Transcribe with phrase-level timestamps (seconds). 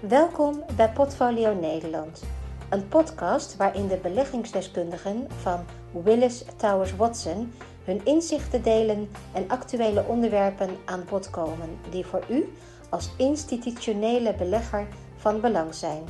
[0.00, 2.22] Welkom bij Portfolio Nederland,
[2.68, 5.64] een podcast waarin de beleggingsdeskundigen van
[6.04, 7.52] Willis Towers Watson
[7.84, 12.52] hun inzichten delen en actuele onderwerpen aan bod komen die voor u
[12.88, 14.86] als institutionele belegger
[15.16, 16.02] van belang zijn.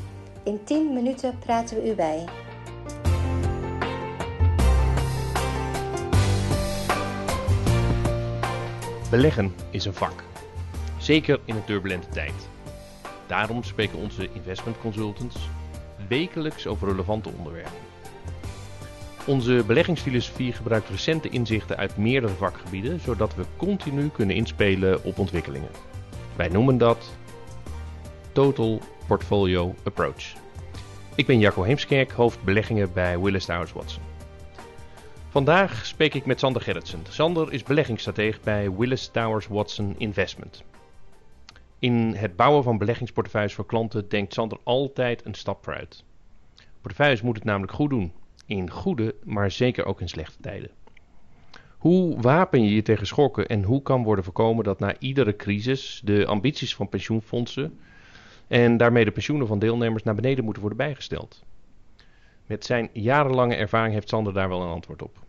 [0.43, 2.25] In 10 minuten praten we u bij.
[9.11, 10.25] Beleggen is een vak,
[10.98, 12.48] zeker in een turbulente tijd.
[13.29, 15.37] Daarom spreken onze investment consultants
[16.09, 17.73] wekelijks over relevante onderwerpen.
[19.27, 25.69] Onze beleggingsfilosofie gebruikt recente inzichten uit meerdere vakgebieden, zodat we continu kunnen inspelen op ontwikkelingen.
[26.37, 27.16] Wij noemen dat
[28.33, 30.33] Total Portfolio Approach.
[31.15, 34.02] Ik ben Jacco Heemskerk, hoofd beleggingen bij Willis Towers Watson.
[35.29, 37.02] Vandaag spreek ik met Sander Gerritsen.
[37.09, 40.63] Sander is beleggingsstratege bij Willis Towers Watson Investment.
[41.78, 46.04] In het bouwen van beleggingsportefeuilles voor klanten denkt Sander altijd een stap vooruit.
[46.80, 48.12] Portefeuilles moet het namelijk goed doen.
[48.46, 50.70] In goede, maar zeker ook in slechte tijden.
[51.79, 56.01] Hoe wapen je je tegen schokken en hoe kan worden voorkomen dat na iedere crisis
[56.04, 57.79] de ambities van pensioenfondsen
[58.46, 61.45] en daarmee de pensioenen van deelnemers naar beneden moeten worden bijgesteld?
[62.46, 65.26] Met zijn jarenlange ervaring heeft Sander daar wel een antwoord op.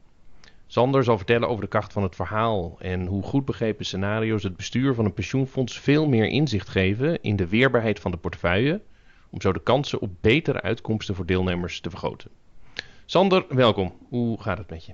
[0.72, 4.56] Sander zal vertellen over de kracht van het verhaal en hoe goed begrepen scenario's het
[4.56, 8.82] bestuur van een pensioenfonds veel meer inzicht geven in de weerbaarheid van de portefeuille,
[9.30, 12.30] om zo de kansen op betere uitkomsten voor deelnemers te vergroten.
[13.06, 13.94] Sander, welkom.
[14.10, 14.94] Hoe gaat het met je?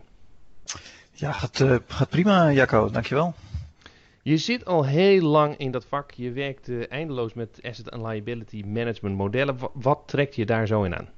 [1.12, 2.90] Ja, gaat, uh, gaat prima, Jacco.
[2.90, 3.34] Dankjewel.
[4.22, 6.12] Je zit al heel lang in dat vak.
[6.12, 9.58] Je werkt uh, eindeloos met asset and liability management modellen.
[9.58, 11.10] Wat, wat trekt je daar zo in aan?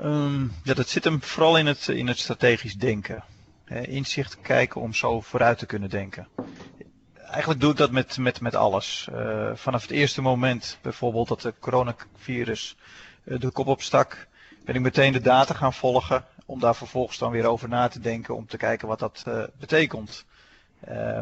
[0.00, 3.24] Um, ja, dat zit hem vooral in het, in het strategisch denken.
[3.82, 6.28] Inzicht kijken om zo vooruit te kunnen denken.
[7.14, 9.08] Eigenlijk doe ik dat met, met, met alles.
[9.12, 12.76] Uh, vanaf het eerste moment, bijvoorbeeld dat de coronavirus
[13.24, 14.26] uh, de kop opstak,
[14.64, 16.24] ben ik meteen de data gaan volgen.
[16.46, 18.36] Om daar vervolgens dan weer over na te denken.
[18.36, 20.24] Om te kijken wat dat uh, betekent.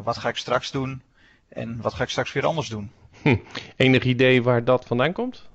[0.02, 1.02] wat ga ik straks doen?
[1.48, 2.90] En wat ga ik straks weer anders doen?
[3.22, 3.36] Hm.
[3.76, 5.50] Enig idee waar dat vandaan komt?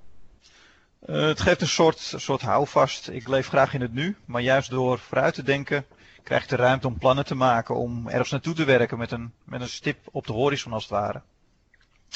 [1.06, 3.10] Uh, het geeft een soort, soort houvast.
[3.10, 5.86] Ik leef graag in het nu, maar juist door vooruit te denken
[6.28, 9.34] krijg ik de ruimte om plannen te maken, om ergens naartoe te werken met een,
[9.44, 11.22] met een stip op de horizon als het ware.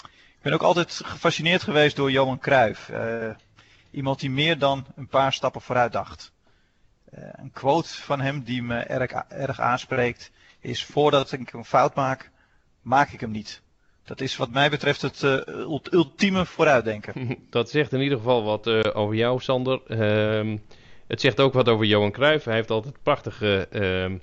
[0.04, 2.90] Ik ben ook altijd gefascineerd geweest door Johan Cruijff.
[2.90, 3.30] Uh,
[3.92, 6.32] iemand die meer dan een paar stappen vooruit dacht.
[7.14, 11.96] Uh, een quote van hem die me erg, erg aanspreekt is voordat ik een fout
[11.96, 12.32] maak,
[12.82, 13.62] maak ik hem niet.
[14.12, 17.38] Dat is wat mij betreft het uh, ultieme vooruitdenken.
[17.50, 19.82] Dat zegt in ieder geval wat uh, over jou, Sander.
[19.88, 20.58] Uh,
[21.08, 22.46] het zegt ook wat over Johan Cruijff.
[22.46, 24.18] Hij heeft altijd prachtige, uh,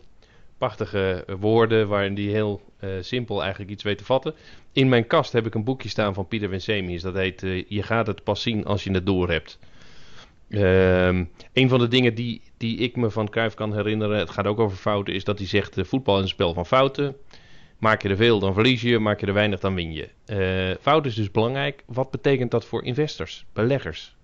[0.58, 4.34] prachtige woorden waarin hij heel uh, simpel eigenlijk iets weet te vatten.
[4.72, 7.02] In mijn kast heb ik een boekje staan van Pieter Winsemius.
[7.02, 9.58] Dat heet Je gaat het pas zien als je het door hebt.
[10.48, 14.46] Ehm, een van de dingen die, die ik me van Cruijff kan herinneren, het gaat
[14.46, 17.16] ook over fouten, is dat hij zegt: voetbal is een spel van fouten.
[17.78, 18.98] Maak je er veel, dan verlies je.
[18.98, 20.10] Maak je er weinig, dan win je.
[20.26, 21.82] Uh, fout is dus belangrijk.
[21.86, 24.16] Wat betekent dat voor investors, beleggers?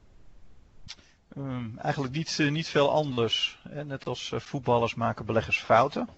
[1.37, 3.59] Um, eigenlijk niet, uh, niet veel anders.
[3.85, 6.09] Net als voetballers maken beleggers fouten.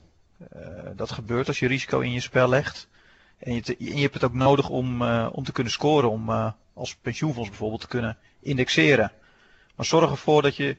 [0.96, 2.88] dat gebeurt als je risico in je spel legt.
[3.38, 6.10] En je, je hebt het ook nodig om, om te kunnen scoren.
[6.10, 9.12] Om als pensioenfonds bijvoorbeeld te kunnen indexeren.
[9.74, 10.76] Maar zorg ervoor dat je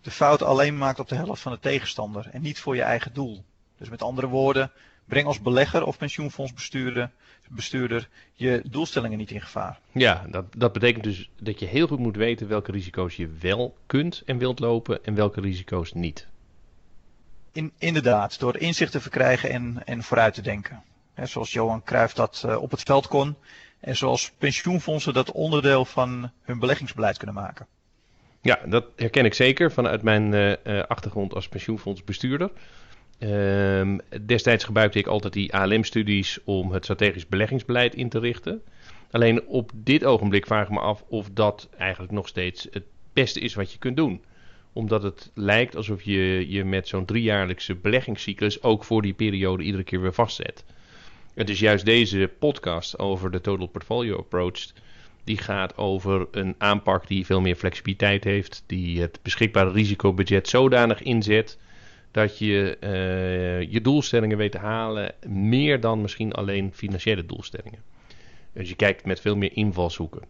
[0.00, 2.28] de fout alleen maakt op de helft van de tegenstander.
[2.32, 3.44] En niet voor je eigen doel.
[3.78, 4.70] Dus met andere woorden,
[5.08, 7.10] breng als belegger of pensioenfondsbestuurder
[7.50, 9.78] bestuurder, je doelstellingen niet in gevaar.
[9.92, 13.76] Ja, dat, dat betekent dus dat je heel goed moet weten welke risico's je wel
[13.86, 16.26] kunt en wilt lopen en welke risico's niet.
[17.52, 20.82] In, inderdaad, door inzicht te verkrijgen en, en vooruit te denken.
[21.14, 23.36] He, zoals Johan Cruijff dat uh, op het veld kon
[23.80, 27.66] en zoals pensioenfondsen dat onderdeel van hun beleggingsbeleid kunnen maken.
[28.40, 32.50] Ja, dat herken ik zeker vanuit mijn uh, achtergrond als pensioenfondsbestuurder.
[33.20, 38.62] Um, destijds gebruikte ik altijd die ALM-studies om het strategisch beleggingsbeleid in te richten.
[39.10, 43.40] Alleen op dit ogenblik vraag ik me af of dat eigenlijk nog steeds het beste
[43.40, 44.24] is wat je kunt doen.
[44.72, 49.84] Omdat het lijkt alsof je je met zo'n driejaarlijkse beleggingscyclus ook voor die periode iedere
[49.84, 50.64] keer weer vastzet.
[51.34, 54.72] Het is juist deze podcast over de Total Portfolio Approach.
[55.24, 58.62] Die gaat over een aanpak die veel meer flexibiliteit heeft.
[58.66, 61.58] Die het beschikbare risicobudget zodanig inzet
[62.10, 67.82] dat je uh, je doelstellingen weet te halen, meer dan misschien alleen financiële doelstellingen.
[68.52, 70.22] Dus je kijkt met veel meer invalshoeken.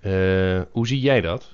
[0.00, 1.52] Uh, hoe zie jij dat?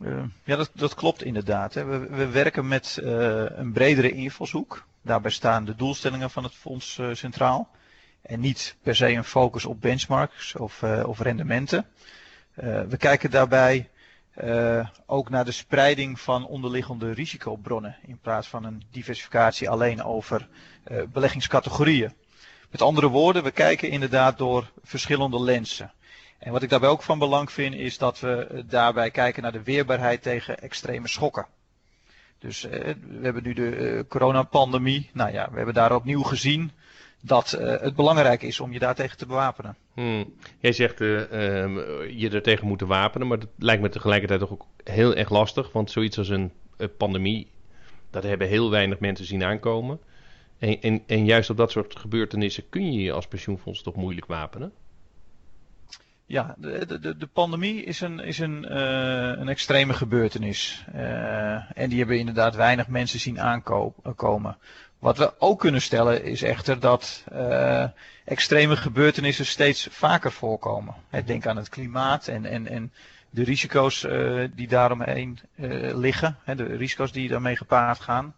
[0.00, 1.74] Uh, ja, dat, dat, klopt inderdaad.
[1.74, 1.84] Hè.
[1.84, 4.86] We, we, werken met een bredere invalshoek.
[5.02, 7.70] Daarbij staan de doelstellingen van het fonds centraal.
[8.22, 11.86] En niet per se een focus op benchmarks of, of rendementen.
[12.88, 13.88] we kijken daarbij
[15.06, 20.48] ook naar de spreiding van onderliggende risicobronnen in plaats van een diversificatie alleen over
[21.12, 22.12] beleggingscategorieën.
[22.70, 25.92] Met andere woorden, we kijken inderdaad door verschillende lenzen.
[26.38, 29.62] En wat ik daarbij ook van belang vind, is dat we daarbij kijken naar de
[29.62, 31.46] weerbaarheid tegen extreme schokken.
[32.38, 35.10] Dus eh, we hebben nu de coronapandemie.
[35.12, 36.72] Nou ja, we hebben daar opnieuw gezien
[37.26, 39.76] dat uh, het belangrijk is om je daartegen te bewapenen.
[39.94, 40.32] Hmm.
[40.58, 41.20] Jij zegt uh,
[42.18, 45.72] je er tegen moeten wapenen, maar dat lijkt me tegelijkertijd ook heel erg lastig.
[45.72, 46.52] Want zoiets als een
[46.96, 47.50] pandemie,
[48.10, 49.98] dat hebben heel weinig mensen zien aankomen.
[50.58, 54.26] En, en, en juist op dat soort gebeurtenissen kun je je als pensioenfonds toch moeilijk
[54.26, 54.72] wapenen?
[56.26, 60.84] Ja, de, de, de pandemie is een, is een, uh, een extreme gebeurtenis.
[60.94, 64.56] Uh, en die hebben inderdaad weinig mensen zien aankomen.
[64.98, 67.24] Wat we ook kunnen stellen is echter dat
[68.24, 70.94] extreme gebeurtenissen steeds vaker voorkomen.
[71.24, 72.92] Denk aan het klimaat en, en, en
[73.30, 74.06] de risico's
[74.54, 75.38] die daaromheen
[75.94, 76.36] liggen.
[76.56, 78.34] De risico's die daarmee gepaard gaan.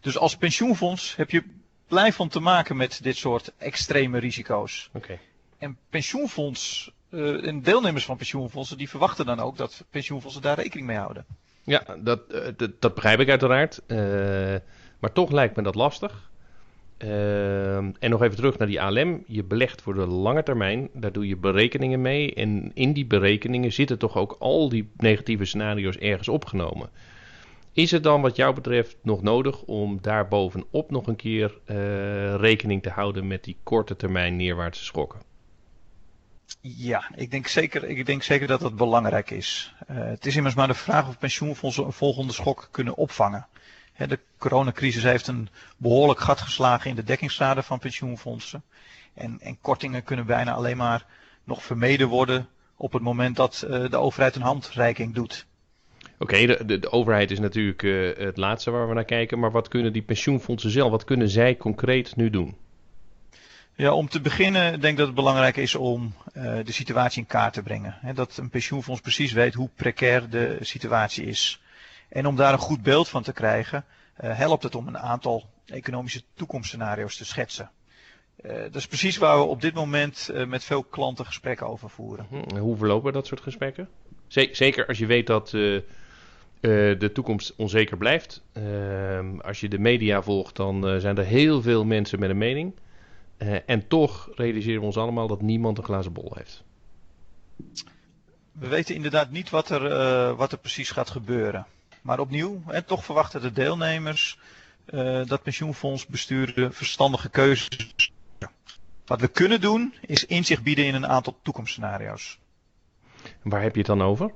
[0.00, 1.44] dus als pensioenfonds heb je
[1.88, 4.90] blijvend te maken met dit soort extreme risico's.
[4.92, 5.18] Okay.
[5.64, 10.86] En pensioenfonds uh, en deelnemers van pensioenfondsen die verwachten dan ook dat pensioenfondsen daar rekening
[10.86, 11.26] mee houden.
[11.62, 13.82] Ja, dat, uh, dat, begrijp ik uiteraard.
[13.86, 13.98] Uh,
[14.98, 16.30] maar toch lijkt me dat lastig.
[16.98, 19.24] en nog even terug naar die ALM.
[19.26, 20.88] Je belegt voor de lange termijn.
[20.92, 22.34] Daar doe je berekeningen mee.
[22.34, 26.88] En in die berekeningen zitten toch ook al die negatieve scenario's ergens opgenomen.
[27.72, 31.58] Is het dan wat jou betreft nog nodig om daar bovenop nog een keer
[32.36, 35.32] rekening te houden met die korte termijn neerwaartse schokken?
[36.60, 39.74] Ja, ik denk zeker, ik denk zeker dat dat belangrijk is.
[39.90, 43.46] Uh, het is immers maar de vraag of pensioenfondsen een volgende schok kunnen opvangen.
[43.92, 48.62] He, de coronacrisis heeft een behoorlijk gat geslagen in de dekkingsschade van pensioenfondsen.
[49.14, 51.06] En, en, kortingen kunnen bijna alleen maar
[51.44, 55.46] nog vermeden worden op het moment dat uh, de overheid een handreiking doet.
[56.18, 59.38] Oké, de, de, de, overheid is natuurlijk uh, het laatste waar we naar kijken.
[59.38, 62.56] Maar wat kunnen die pensioenfondsen zelf, wat kunnen zij concreet nu doen?
[63.76, 67.26] Ja, om te beginnen denk ik dat het belangrijk is om uh, de situatie in
[67.26, 67.98] kaart te brengen.
[68.14, 71.62] Dat een pensioenfonds precies weet hoe precair de situatie is.
[72.08, 73.84] En om daar een goed beeld van te krijgen,
[74.24, 77.70] uh, helpt het om een aantal economische toekomstscenario's te schetsen.
[78.42, 82.26] Uh, dat is precies waar we op dit moment met veel klanten gesprekken over voeren.
[82.30, 83.88] Hm, hoe verlopen dat soort gesprekken?
[84.52, 88.42] Zeker als je weet dat de toekomst onzeker blijft.
[88.52, 92.74] Ehm, als je de media volgt, dan zijn er heel veel mensen met een mening.
[93.38, 96.64] Uh, en toch realiseren we ons allemaal dat niemand een glazen bol heeft.
[98.52, 101.66] We weten inderdaad niet wat er, uh, wat er precies gaat gebeuren.
[102.02, 104.38] Maar opnieuw, hè, toch verwachten de deelnemers
[104.86, 108.10] uh, dat pensioenfondsbesturen verstandige keuzes.
[109.04, 112.38] Wat we kunnen doen is inzicht bieden in een aantal toekomstscenario's.
[113.42, 114.32] Waar heb je het dan over?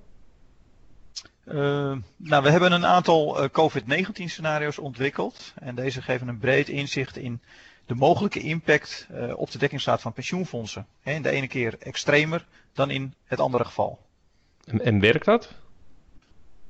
[2.16, 5.52] nou, we hebben een aantal COVID-19 scenario's ontwikkeld.
[5.54, 7.40] En deze geven een breed inzicht in
[7.88, 10.86] de mogelijke impact uh, op de dekkingsgraad van pensioenfondsen.
[11.02, 13.98] In de ene keer extremer dan in het andere geval.
[14.64, 15.54] En, en werkt dat?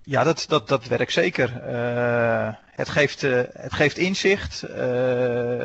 [0.03, 1.49] Ja, dat, dat, dat werkt zeker.
[1.49, 4.61] Uh, het, geeft, uh, het geeft inzicht.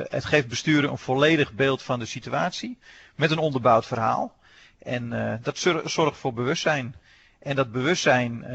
[0.10, 2.78] het geeft besturen een volledig beeld van de situatie.
[3.16, 4.36] Met een onderbouwd verhaal.
[4.80, 6.96] En dat zorgt voor bewustzijn.
[7.40, 8.46] En dat bewustzijn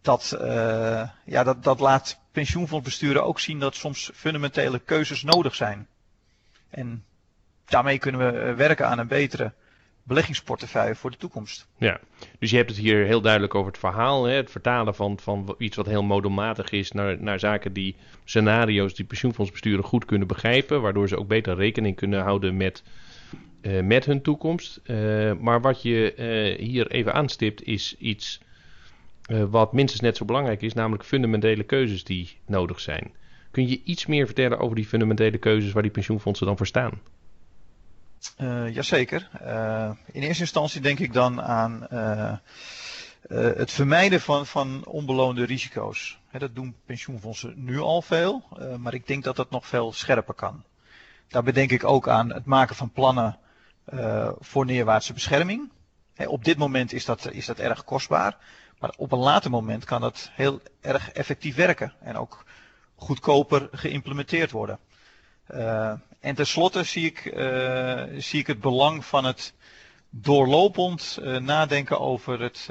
[0.00, 0.36] dat,
[1.24, 5.86] ja, dat, dat laat pensioenfondsbesturen ook zien dat soms fundamentele keuzes nodig zijn.
[6.70, 7.04] En
[7.64, 9.52] daarmee kunnen we eh, werken aan een betere
[10.02, 11.66] beleggingsportefeuille voor de toekomst.
[11.76, 12.00] Ja,
[12.38, 14.34] dus je hebt het hier heel duidelijk over het verhaal, hè?
[14.34, 19.04] het vertalen van, van iets wat heel modelmatig is naar, naar zaken die scenario's die
[19.04, 22.82] pensioenfondsbesturen goed kunnen begrijpen, waardoor ze ook beter rekening kunnen houden met,
[23.62, 24.80] uh, met hun toekomst.
[24.84, 28.40] Uh, maar wat je hier even aanstipt is iets
[29.50, 33.12] wat minstens net zo belangrijk is, namelijk fundamentele keuzes die nodig zijn.
[33.50, 37.00] Kun je iets meer vertellen over die fundamentele keuzes waar die pensioenfondsen dan voor staan?
[38.40, 39.30] Uh, jazeker.
[39.42, 41.86] Uh, in eerste instantie denk ik dan aan
[43.28, 46.18] het vermijden van, van onbeloonde risico's.
[46.38, 48.42] dat doen pensioenfondsen nu al veel,
[48.78, 50.64] maar ik denk dat dat nog veel scherper kan.
[51.28, 53.38] Daarbij denk ik ook aan het maken van plannen
[54.40, 55.70] voor neerwaartse bescherming.
[56.26, 58.36] op dit moment is dat, is dat erg kostbaar.
[58.80, 62.44] Maar op een later moment kan dat heel erg effectief werken en ook
[62.94, 64.78] goedkoper geïmplementeerd worden.
[65.50, 69.54] Uh, en tenslotte zie ik, uh, zie ik het belang van het
[70.10, 72.68] doorlopend uh, nadenken over het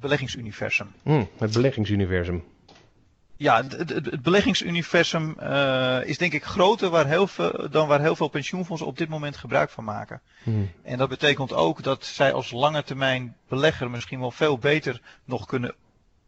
[0.00, 0.92] beleggingsuniversum.
[1.02, 2.44] Mm, het beleggingsuniversum.
[3.36, 8.16] Ja, het, het beleggingsuniversum uh, is denk ik groter waar heel veel, dan waar heel
[8.16, 10.20] veel pensioenfondsen op dit moment gebruik van maken.
[10.42, 10.70] Hmm.
[10.82, 15.46] En dat betekent ook dat zij als lange termijn belegger misschien wel veel beter nog
[15.46, 15.74] kunnen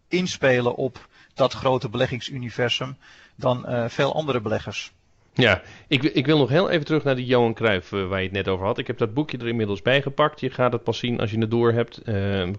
[0.08, 2.96] inspelen op dat grote beleggingsuniversum
[3.34, 4.92] dan uh, veel andere beleggers.
[5.32, 8.24] Ja, ik, ik, wil nog heel even terug naar die Johan Cruijff uh, waar je
[8.24, 8.78] het net over had.
[8.78, 10.40] Ik heb dat boekje er inmiddels bij gepakt.
[10.40, 12.00] Je gaat het pas zien als je het door hebt.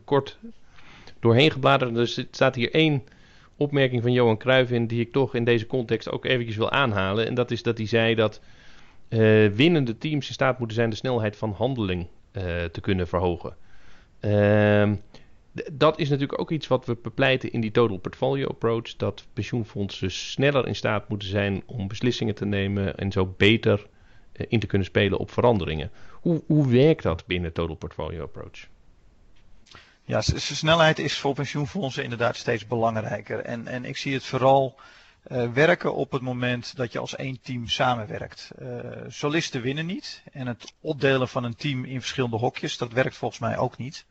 [0.06, 0.38] kort
[1.20, 1.94] doorheen gebladerd.
[1.94, 3.04] Dus er staat hier één
[3.60, 7.28] opmerking van Johan Cruijff in die ik toch in deze context ook eventjes wil aanhalen.
[7.28, 8.42] En dat is dat hij zei dat
[9.10, 13.56] uh, winnende teams in staat moeten zijn de snelheid van handeling uh, te kunnen verhogen.
[14.22, 14.92] Uh,
[15.72, 18.96] dat is natuurlijk ook iets wat we bepleiten in die total portfolio approach.
[18.96, 23.88] Dat pensioenfondsen sneller in staat moeten zijn om beslissingen te nemen en zo beter
[24.34, 25.92] uh, in te kunnen spelen op veranderingen.
[26.12, 28.68] Hoe, hoe werkt dat binnen total portfolio approach?
[30.10, 33.40] Ja, snelheid is voor pensioenfondsen inderdaad steeds belangrijker.
[33.40, 34.80] En, en ik zie het vooral
[35.28, 38.52] uh, werken op het moment dat je als één team samenwerkt.
[38.62, 40.24] Uh, solisten winnen niet.
[40.32, 44.06] En het opdelen van een team in verschillende hokjes, dat werkt volgens mij ook niet.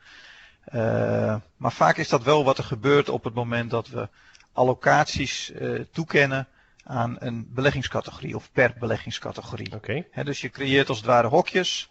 [0.75, 4.09] Uh, maar vaak is dat wel wat er gebeurt op het moment dat we
[4.53, 5.53] allocaties
[5.93, 6.49] toekennen
[6.85, 9.75] aan een beleggingscategorie of per beleggingscategorie.
[9.75, 10.09] Okay.
[10.25, 11.89] dus je creëert als het ware hokjes.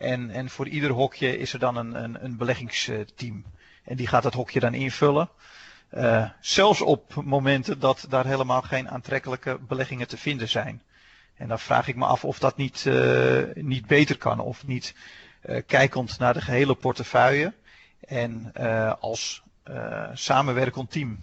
[0.00, 3.44] En, en voor ieder hokje is er dan een, een, een beleggingsteam.
[3.84, 5.28] En die gaat dat hokje dan invullen.
[5.94, 10.82] Uh, zelfs op momenten dat daar helemaal geen aantrekkelijke beleggingen te vinden zijn.
[11.34, 14.40] En dan vraag ik me af of dat niet, uh, niet beter kan.
[14.40, 14.94] Of niet
[15.44, 17.52] uh, kijkend naar de gehele portefeuille.
[18.00, 18.52] En
[19.00, 19.42] als
[20.12, 21.18] samenwerkend team.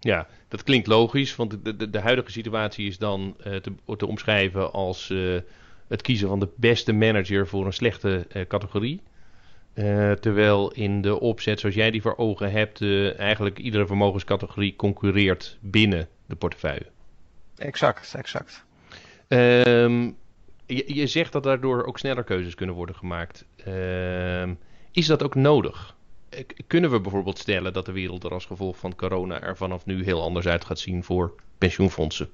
[0.00, 1.36] Ja, dat klinkt logisch.
[1.36, 5.10] Want de, de, de huidige situatie is dan te, te omschrijven als
[5.92, 9.00] het kiezen van de beste manager voor een slechte uh, categorie.
[9.74, 14.76] Uh, terwijl in de opzet zoals jij die voor ogen hebt, uh, eigenlijk iedere vermogenscategorie
[14.76, 16.86] concurreert binnen de portefeuille.
[17.56, 18.64] Exact, exact.
[19.28, 20.16] Um,
[20.66, 23.46] je, je, zegt dat daardoor ook sneller keuzes kunnen worden gemaakt.
[23.68, 24.58] Um,
[24.90, 25.96] is dat ook nodig?
[26.66, 30.04] Kunnen we bijvoorbeeld stellen dat de wereld er als gevolg van corona er vanaf nu
[30.04, 32.28] heel anders uit gaat zien voor pensioenfondsen?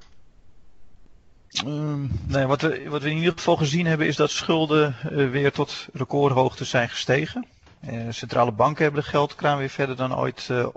[1.66, 5.30] Um, nee, wat we, wat we in ieder geval gezien hebben is dat schulden uh,
[5.30, 7.46] weer tot recordhoogte zijn gestegen.
[7.90, 10.68] Uh, centrale banken hebben de geldkraan weer verder dan ooit uh,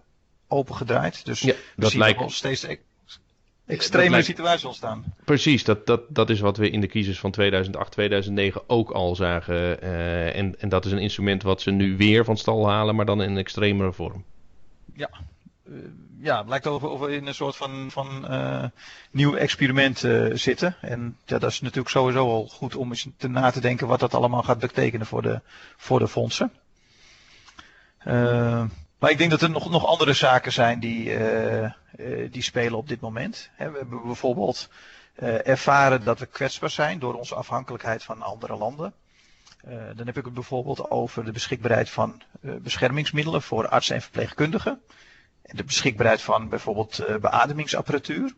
[0.48, 1.26] opengedraaid.
[1.26, 2.20] Dus ja, we zien lijkt...
[2.20, 2.78] nog steeds e
[3.66, 4.26] extreme lijkt...
[4.26, 5.04] situatie ontstaan.
[5.26, 9.16] Precies, dat, dat, dat is wat we in de crisis van 2008, 2009 ook al
[9.16, 9.82] zagen.
[10.34, 13.22] en, en dat is een instrument wat ze nu weer van stal halen, maar dan
[13.22, 14.24] in een extremere vorm.
[14.96, 15.10] Ja,
[16.22, 18.66] ja, het lijkt of, we in een soort van, van uh,
[19.12, 20.76] nieuw experiment uh, zitten.
[20.82, 24.00] En ja, dat is natuurlijk sowieso al goed om eens te na te denken wat
[24.00, 25.42] dat allemaal gaat betekenen voor de,
[25.78, 26.52] voor de fondsen.
[28.08, 28.64] Uh,
[29.00, 31.18] maar ik denk dat er nog, nog andere zaken zijn die,
[32.32, 33.50] die spelen op dit moment.
[33.58, 34.70] we hebben bijvoorbeeld
[35.44, 38.94] ervaren dat we kwetsbaar zijn door onze afhankelijkheid van andere landen.
[39.96, 44.82] dan heb ik het bijvoorbeeld over de beschikbaarheid van beschermingsmiddelen voor artsen en verpleegkundigen
[45.52, 48.34] de beschikbaarheid van bijvoorbeeld uh, beademingsapparatuur.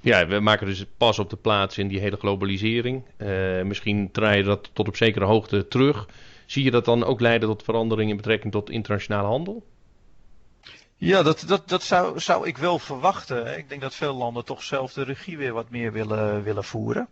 [0.00, 3.02] Ja, we maken dus pas op de plaats in die hele globalisering.
[3.16, 6.08] Uh, misschien draai je dat tot op zekere hoogte terug.
[6.46, 9.66] Zie je dat dan ook leiden tot verandering in betrekking tot internationale handel?
[10.96, 13.58] Ja, dat, dat, dat zou, zou ik wel verwachten.
[13.58, 17.08] Ik denk dat veel landen toch zelf de regie weer wat meer willen, willen voeren.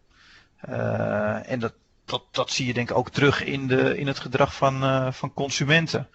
[0.69, 1.73] Uh, en dat,
[2.05, 5.13] dat, dat zie je denk ik ook terug in, de, in het gedrag van, uh,
[5.13, 6.09] van consumenten.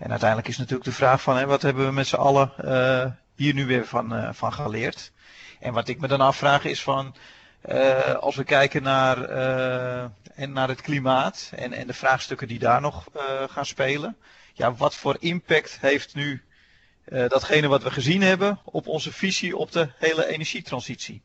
[0.00, 3.06] En uiteindelijk is natuurlijk de vraag van hè, wat hebben we met z'n allen uh,
[3.34, 5.12] hier nu weer van, uh, van geleerd.
[5.58, 7.14] En wat ik me dan afvraag is van
[7.68, 9.24] uh, als we kijken naar,
[10.34, 13.08] en naar het klimaat en, en de vraagstukken die daar nog
[13.48, 14.16] gaan spelen.
[14.52, 16.42] Ja, wat voor impact heeft nu
[17.04, 21.22] datgene wat we gezien hebben op onze visie op de hele energietransitie?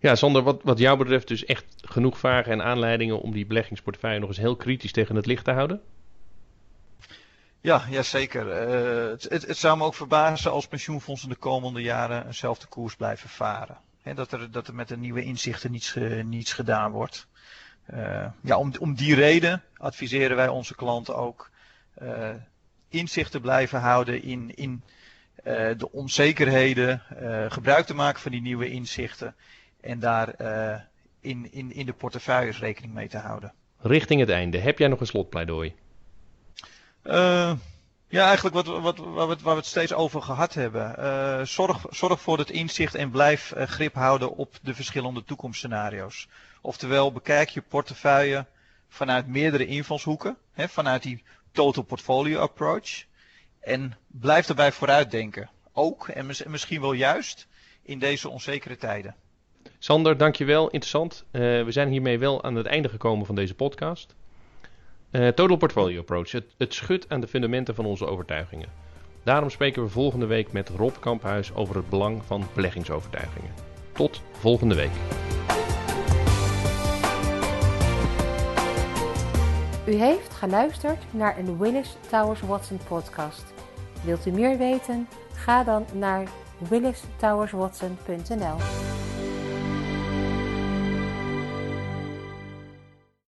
[0.00, 4.20] Ja, Sander, wat, wat jou betreft dus echt genoeg vragen en aanleidingen om die beleggingsportefeuille
[4.20, 5.80] nog eens heel kritisch tegen het licht te houden?
[7.64, 8.46] Ja, ja zeker.
[8.46, 13.28] Uh, het, het, zou me ook verbazen als pensioenfondsen de komende jaren eenzelfde koers blijven
[13.28, 13.78] varen.
[14.02, 17.26] He, dat, er, dat er met de nieuwe inzichten niets, niets gedaan wordt.
[17.94, 21.50] Uh, ja, om, om die reden adviseren wij onze klanten ook
[22.02, 22.30] uh,
[22.88, 24.82] inzicht te blijven houden in, in
[25.76, 27.02] de onzekerheden,
[27.48, 29.34] gebruik te maken van die nieuwe inzichten
[29.80, 30.34] en daar
[31.20, 33.52] in, in, in de portefeuilles rekening mee te houden.
[33.78, 35.74] Richting het einde, heb jij nog een slotpleidooi?
[37.04, 37.52] Uh,
[38.08, 40.94] ja, eigenlijk wat, wat, waar, we, waar we het steeds over gehad hebben.
[40.98, 46.28] Uh, zorg, zorg voor het inzicht en blijf uh, grip houden op de verschillende toekomstscenario's.
[46.60, 48.46] Oftewel, bekijk je portefeuille
[48.88, 50.36] vanuit meerdere invalshoeken.
[50.52, 53.04] Hè, vanuit die total portfolio approach.
[53.60, 55.50] En blijf daarbij vooruitdenken.
[55.72, 57.46] ook en misschien wel juist
[57.82, 59.14] in deze onzekere tijden.
[59.78, 60.64] Sander, dankjewel.
[60.64, 61.24] Interessant.
[61.30, 64.14] We zijn hiermee wel aan het einde gekomen van deze podcast.
[65.14, 66.30] Uh, Total Portfolio Approach.
[66.30, 68.68] Het, het schudt aan de fundamenten van onze overtuigingen.
[69.22, 73.50] Daarom spreken we volgende week met Rob Kamphuis over het belang van beleggingsovertuigingen.
[73.92, 74.90] Tot volgende week.
[79.86, 83.44] U heeft geluisterd naar een Willis Towers Watson podcast.
[84.04, 85.08] Wilt u meer weten?
[85.32, 86.28] Ga dan naar
[86.68, 88.93] willistowerswatson.nl.